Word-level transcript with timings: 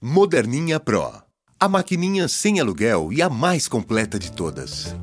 Moderninha 0.00 0.78
Pro. 0.78 1.12
A 1.58 1.68
maquininha 1.68 2.28
sem 2.28 2.60
aluguel 2.60 3.12
e 3.12 3.20
a 3.20 3.28
mais 3.28 3.66
completa 3.66 4.16
de 4.16 4.30
todas. 4.30 4.94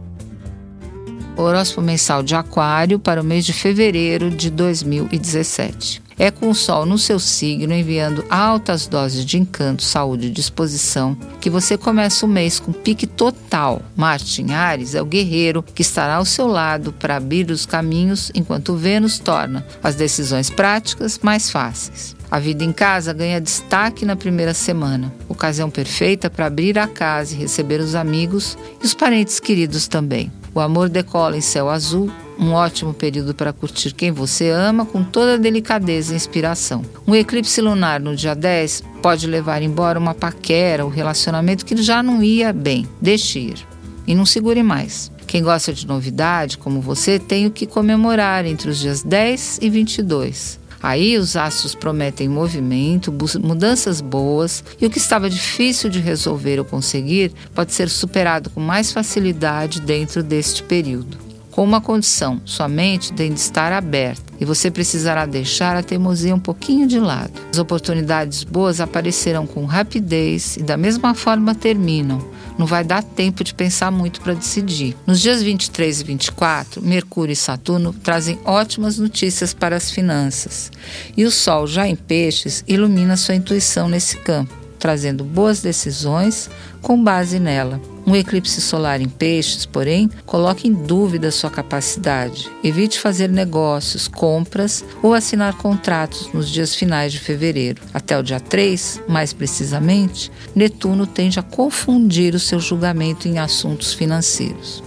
Horóscopo 1.35 1.81
mensal 1.81 2.23
de 2.23 2.33
Aquário 2.33 2.97
para 2.97 3.19
o 3.19 3.23
mês 3.23 3.45
de 3.45 3.51
fevereiro 3.51 4.29
de 4.29 4.49
2017. 4.49 6.01
É 6.17 6.31
com 6.31 6.49
o 6.49 6.55
Sol 6.55 6.85
no 6.85 6.97
seu 6.97 7.19
signo, 7.19 7.73
enviando 7.73 8.23
altas 8.29 8.87
doses 8.87 9.25
de 9.25 9.37
encanto, 9.37 9.83
saúde 9.83 10.27
e 10.27 10.31
disposição, 10.31 11.13
que 11.41 11.49
você 11.49 11.77
começa 11.77 12.25
o 12.25 12.29
mês 12.29 12.57
com 12.57 12.71
pique 12.71 13.05
total. 13.05 13.81
Marte 13.97 14.41
em 14.41 14.53
Ares 14.53 14.95
é 14.95 15.01
o 15.01 15.05
guerreiro 15.05 15.61
que 15.61 15.81
estará 15.81 16.15
ao 16.15 16.25
seu 16.25 16.47
lado 16.47 16.93
para 16.93 17.17
abrir 17.17 17.51
os 17.51 17.65
caminhos, 17.65 18.31
enquanto 18.33 18.77
Vênus 18.77 19.19
torna 19.19 19.67
as 19.83 19.95
decisões 19.95 20.49
práticas 20.49 21.19
mais 21.21 21.49
fáceis. 21.49 22.14
A 22.29 22.39
vida 22.39 22.63
em 22.63 22.71
casa 22.71 23.13
ganha 23.13 23.39
destaque 23.39 24.05
na 24.05 24.15
primeira 24.15 24.53
semana, 24.53 25.13
ocasião 25.29 25.69
perfeita 25.69 26.29
para 26.29 26.47
abrir 26.47 26.77
a 26.79 26.87
casa 26.87 27.35
e 27.35 27.37
receber 27.37 27.79
os 27.79 27.95
amigos 27.95 28.57
e 28.81 28.85
os 28.85 28.93
parentes 28.93 29.39
queridos 29.39 29.87
também. 29.87 30.31
O 30.53 30.59
amor 30.59 30.89
decola 30.89 31.37
em 31.37 31.41
céu 31.41 31.69
azul, 31.69 32.09
um 32.39 32.51
ótimo 32.51 32.93
período 32.93 33.33
para 33.33 33.53
curtir 33.53 33.93
quem 33.93 34.11
você 34.11 34.49
ama 34.49 34.85
com 34.85 35.03
toda 35.03 35.37
delicadeza 35.37 36.13
e 36.13 36.15
inspiração. 36.15 36.83
Um 37.07 37.15
eclipse 37.15 37.61
lunar 37.61 37.99
no 37.99 38.15
dia 38.15 38.35
10 38.35 38.83
pode 39.01 39.27
levar 39.27 39.61
embora 39.61 39.99
uma 39.99 40.13
paquera, 40.13 40.85
o 40.85 40.87
um 40.87 40.91
relacionamento 40.91 41.65
que 41.65 41.77
já 41.77 42.01
não 42.01 42.23
ia 42.23 42.51
bem. 42.51 42.87
Deixe 43.01 43.39
ir. 43.39 43.67
E 44.07 44.13
não 44.13 44.25
segure 44.25 44.61
mais. 44.61 45.11
Quem 45.27 45.41
gosta 45.41 45.73
de 45.73 45.87
novidade, 45.87 46.57
como 46.57 46.79
você, 46.79 47.17
tem 47.17 47.47
o 47.47 47.51
que 47.51 47.65
comemorar 47.65 48.45
entre 48.45 48.69
os 48.69 48.77
dias 48.77 49.01
10 49.03 49.59
e 49.61 49.69
22. 49.69 50.59
Aí 50.85 51.17
os 51.17 51.35
astros 51.35 51.73
prometem 51.73 52.29
movimento, 52.29 53.11
mudanças 53.41 54.01
boas 54.01 54.63
e 54.79 54.85
o 54.85 54.89
que 54.91 54.99
estava 54.99 55.27
difícil 55.27 55.89
de 55.89 55.99
resolver 55.99 56.59
ou 56.59 56.63
conseguir 56.63 57.33
pode 57.55 57.73
ser 57.73 57.89
superado 57.89 58.51
com 58.51 58.59
mais 58.59 58.91
facilidade 58.91 59.81
dentro 59.81 60.21
deste 60.21 60.61
período. 60.61 61.24
Com 61.55 61.63
uma 61.63 61.79
condição, 61.79 62.41
sua 62.43 62.67
mente 62.67 63.13
tem 63.13 63.33
de 63.33 63.39
estar 63.39 63.71
aberta 63.71 64.21
e 64.37 64.43
você 64.43 64.69
precisará 64.69 65.25
deixar 65.25 65.77
a 65.77 65.81
teimosia 65.81 66.35
um 66.35 66.39
pouquinho 66.39 66.85
de 66.85 66.99
lado. 66.99 67.31
As 67.49 67.57
oportunidades 67.57 68.43
boas 68.43 68.81
aparecerão 68.81 69.47
com 69.47 69.63
rapidez 69.63 70.57
e 70.57 70.63
da 70.63 70.75
mesma 70.75 71.15
forma 71.15 71.55
terminam. 71.55 72.19
Não 72.57 72.65
vai 72.65 72.83
dar 72.83 73.01
tempo 73.01 73.41
de 73.41 73.53
pensar 73.53 73.89
muito 73.89 74.19
para 74.19 74.33
decidir. 74.33 74.97
Nos 75.07 75.21
dias 75.21 75.41
23 75.41 76.01
e 76.01 76.03
24, 76.03 76.81
Mercúrio 76.81 77.31
e 77.31 77.37
Saturno 77.37 77.93
trazem 77.93 78.37
ótimas 78.43 78.97
notícias 78.97 79.53
para 79.53 79.77
as 79.77 79.89
finanças. 79.89 80.69
E 81.15 81.23
o 81.23 81.31
Sol, 81.31 81.67
já 81.67 81.87
em 81.87 81.95
Peixes, 81.95 82.65
ilumina 82.67 83.15
sua 83.15 83.33
intuição 83.33 83.87
nesse 83.87 84.17
campo 84.17 84.65
trazendo 84.77 85.23
boas 85.23 85.63
decisões 85.63 86.47
com 86.79 87.01
base 87.01 87.39
nela. 87.39 87.81
Um 88.07 88.15
eclipse 88.15 88.61
solar 88.61 89.01
em 89.01 89.09
peixes, 89.09 89.65
porém, 89.65 90.09
coloca 90.25 90.67
em 90.67 90.73
dúvida 90.73 91.31
sua 91.31 91.49
capacidade. 91.49 92.47
Evite 92.63 92.99
fazer 92.99 93.29
negócios, 93.29 94.07
compras 94.07 94.85
ou 95.01 95.13
assinar 95.13 95.57
contratos 95.57 96.31
nos 96.31 96.49
dias 96.49 96.75
finais 96.75 97.11
de 97.11 97.19
fevereiro. 97.19 97.81
Até 97.93 98.17
o 98.17 98.21
dia 98.21 98.39
3, 98.39 99.01
mais 99.07 99.33
precisamente, 99.33 100.31
Netuno 100.53 101.07
tende 101.07 101.39
a 101.39 101.43
confundir 101.43 102.35
o 102.35 102.39
seu 102.39 102.59
julgamento 102.59 103.27
em 103.27 103.39
assuntos 103.39 103.93
financeiros. 103.93 104.83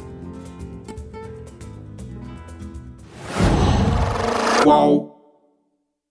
Qual? 4.63 5.18